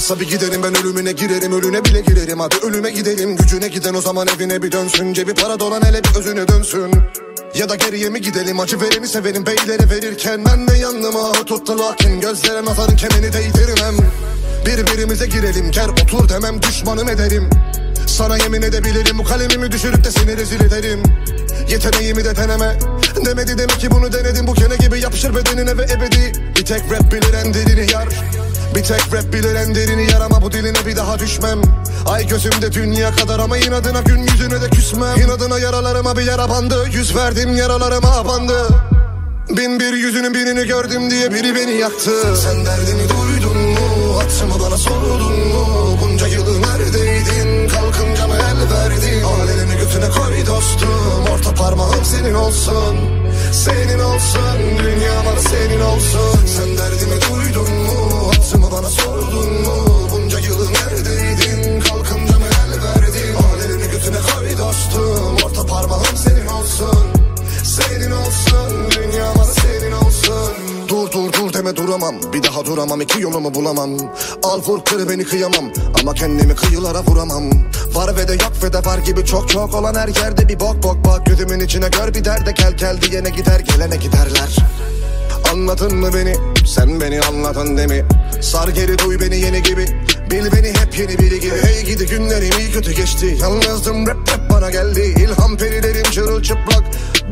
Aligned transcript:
varsa 0.00 0.20
bir 0.20 0.28
giderim 0.28 0.62
ben 0.62 0.76
ölümüne 0.76 1.12
girerim 1.12 1.52
Ölüne 1.52 1.84
bile 1.84 2.00
girerim. 2.00 2.40
Hadi 2.40 2.56
ölüme 2.56 2.90
gidelim 2.90 3.36
Gücüne 3.36 3.68
giden 3.68 3.94
o 3.94 4.00
zaman 4.00 4.28
evine 4.36 4.62
bir 4.62 4.72
dönsün. 4.72 5.12
Cebi 5.12 5.34
para 5.34 5.60
dolan 5.60 5.82
hele 5.82 6.04
bir 6.04 6.18
özüne 6.18 6.48
dönsün. 6.48 6.90
Ya 7.54 7.68
da 7.68 7.74
geriye 7.74 8.08
mi 8.08 8.20
gidelim 8.20 8.60
acı 8.60 8.80
vereni 8.80 9.08
severim. 9.08 9.46
Beylere 9.46 9.90
verirken 9.90 10.44
Ben 10.44 10.68
de 10.68 10.78
yanıma 10.78 11.32
tuttu 11.32 11.78
lakin 11.78 12.20
gözlere 12.20 12.64
nazarın 12.64 12.96
kemeni 12.96 13.32
değdirmem. 13.32 13.96
Birbirimize 14.66 15.26
girelim 15.26 15.70
ker 15.70 15.88
otur 15.88 16.28
demem 16.28 16.62
düşmanım 16.62 17.08
ederim. 17.08 17.50
Sana 18.06 18.36
yemin 18.36 18.62
edebilirim 18.62 19.18
bu 19.18 19.24
kalemimi 19.24 19.72
düşürüp 19.72 20.04
de 20.04 20.10
seni 20.10 20.36
rezil 20.36 20.60
ederim. 20.60 21.02
Yeteneğimi 21.70 22.24
de 22.24 22.36
deneme 22.36 22.78
Demedi 23.26 23.58
demek 23.58 23.80
ki 23.80 23.90
bunu 23.90 24.12
denedim. 24.12 24.46
Bu 24.46 24.54
kene 24.54 24.76
gibi 24.76 25.00
yapışır 25.00 25.34
bedenine 25.34 25.78
ve 25.78 25.82
ebedi. 25.82 26.32
Bir 26.56 26.64
tek 26.64 26.82
rap 26.90 27.12
bilir 27.12 27.34
en 27.34 27.54
derini 27.54 27.92
yar 27.92 28.08
bir 28.80 28.84
tek 28.84 29.14
rap 29.14 29.32
bilir 29.32 29.54
en 29.54 29.74
derini 29.74 30.10
yar 30.12 30.20
ama 30.20 30.42
bu 30.42 30.52
diline 30.52 30.86
bir 30.86 30.96
daha 30.96 31.18
düşmem 31.18 31.60
Ay 32.06 32.26
gözümde 32.26 32.72
dünya 32.72 33.10
kadar 33.16 33.38
ama 33.38 33.58
inadına 33.58 34.00
gün 34.00 34.18
yüzüne 34.18 34.60
de 34.62 34.70
küsmem 34.70 35.20
İnadına 35.20 35.58
yaralarıma 35.58 36.16
bir 36.16 36.22
yara 36.22 36.50
bandı 36.50 36.88
Yüz 36.92 37.16
verdim 37.16 37.56
yaralarıma 37.56 38.10
abandı 38.10 38.68
Bin 39.50 39.80
bir 39.80 39.92
yüzünün 39.92 40.34
birini 40.34 40.66
gördüm 40.66 41.10
diye 41.10 41.32
biri 41.32 41.54
beni 41.54 41.72
yaktı 41.72 42.36
Sen 42.36 42.66
derdimi 42.66 43.08
duydun 43.08 43.56
mu? 43.56 44.18
Hatımı 44.18 44.64
bana 44.64 44.76
sordun 44.76 45.48
mu? 45.48 45.98
Bunca 46.02 46.26
yılı 46.26 46.62
neredeydin? 46.62 47.68
Kalkınca 47.68 48.26
mı 48.26 48.34
el 48.34 48.70
verdin? 48.72 49.22
Alelini 49.22 49.76
götüne 49.78 50.10
koy 50.10 50.46
dostum 50.46 51.24
Orta 51.32 51.54
parmağım 51.54 52.04
senin 52.04 52.34
olsun 52.34 52.96
Senin 53.52 53.98
olsun 53.98 54.58
Dünya 54.78 55.12
bana 55.26 55.40
senin 55.40 55.80
olsun 55.80 56.39
duramam. 71.90 72.14
Bir 72.32 72.42
daha 72.42 72.64
duramam 72.64 73.00
iki 73.00 73.20
yolumu 73.20 73.54
bulamam. 73.54 73.90
Al 74.42 74.60
vur 74.66 74.84
kır 74.84 75.08
beni 75.08 75.24
kıyamam. 75.24 75.64
Ama 76.00 76.14
kendimi 76.14 76.54
kıyılara 76.54 77.02
vuramam. 77.02 77.50
Var 77.94 78.16
ve 78.16 78.28
de 78.28 78.32
yok 78.32 78.52
ve 78.62 78.72
de 78.72 78.78
var 78.84 78.98
gibi 78.98 79.24
çok 79.24 79.48
çok 79.48 79.74
olan 79.74 79.94
her 79.94 80.08
yerde 80.08 80.48
bir 80.48 80.60
bok 80.60 80.82
bok 80.82 80.96
bak 81.06 81.26
Gözümün 81.26 81.60
içine 81.60 81.88
gör 81.88 82.14
bir 82.14 82.24
derde 82.24 82.52
gel 82.52 82.72
gel 82.72 83.00
diyene 83.00 83.30
gider 83.30 83.60
gelene 83.60 83.96
giderler. 83.96 84.56
Anladın 85.52 85.96
mı 85.96 86.10
beni? 86.14 86.34
Sen 86.66 87.00
beni 87.00 87.20
anladın 87.20 87.76
değil 87.76 87.88
mi? 87.88 88.04
Sar 88.42 88.68
geri 88.68 88.98
duy 88.98 89.20
beni 89.20 89.36
yeni 89.36 89.62
gibi. 89.62 89.86
Bil 90.30 90.52
beni 90.52 90.68
hep 90.68 90.98
yeni 90.98 91.18
biri 91.18 91.40
gibi. 91.40 91.54
Hey 91.62 91.84
gidi 91.84 92.06
günlerim 92.06 92.58
iyi 92.58 92.72
kötü 92.72 92.92
geçti. 92.92 93.36
Yalnızdım 93.40 94.06
rap 94.06 94.16
rap 94.16 94.50
bana 94.50 94.70
geldi. 94.70 95.00
İlham 95.00 95.56
perilerim 95.56 96.10
çırılçıplak 96.10 96.84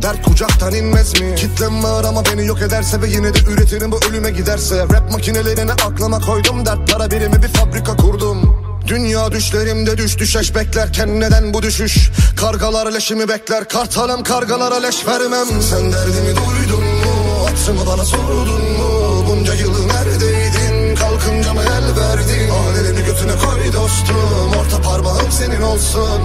Dert 0.02 0.22
kucaktan 0.22 0.74
inmez 0.74 1.20
mi? 1.20 1.34
Kitlem 1.34 1.82
var 1.82 2.04
ama 2.04 2.22
beni 2.24 2.46
yok 2.46 2.62
ederse 2.62 3.02
Ve 3.02 3.08
yine 3.08 3.34
de 3.34 3.38
üretirim 3.50 3.92
bu 3.92 4.00
ölüme 4.10 4.30
giderse 4.30 4.82
Rap 4.82 5.12
makinelerini 5.12 5.72
aklıma 5.72 6.20
koydum 6.20 6.66
Dert 6.66 6.92
para 6.92 7.10
birimi 7.10 7.42
bir 7.42 7.48
fabrika 7.48 7.96
kurdum 7.96 8.58
Dünya 8.86 9.32
düşlerimde 9.32 9.98
düş 9.98 10.18
düşeş 10.18 10.54
beklerken 10.54 11.20
neden 11.20 11.54
bu 11.54 11.62
düşüş? 11.62 12.10
Kargalar 12.40 12.92
leşimi 12.92 13.28
bekler 13.28 13.68
kartalım 13.68 14.22
kargalara 14.22 14.80
leş 14.80 15.06
vermem 15.06 15.46
Sen 15.70 15.92
derdimi 15.92 16.36
duydun 16.36 16.84
mu? 16.84 17.46
Atımı 17.48 17.86
bana 17.86 18.04
sordun 18.04 18.62
mu? 18.62 19.24
Bunca 19.28 19.54
yılı 19.54 19.88
neredeydin? 19.88 20.94
Kalkınca 20.96 21.54
mı 21.54 21.60
el 21.62 22.00
verdin? 22.00 22.50
Alelini 22.50 23.04
götüne 23.06 23.32
koy 23.44 23.72
dostum 23.72 24.52
Orta 24.60 24.82
parmağım 24.82 25.32
senin 25.32 25.62
olsun 25.62 26.22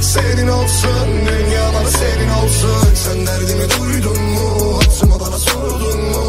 Senin 0.00 0.48
olsun 0.48 1.08
Dünya 1.26 1.72
bana 1.74 1.88
senin 1.88 2.30
olsun 2.30 2.94
Sen 2.94 3.26
derdimi 3.26 3.66
duydun 3.70 4.22
mu? 4.22 4.78
Atımı 4.78 5.20
bana 5.20 5.38
sordun 5.38 6.00
mu? 6.00 6.19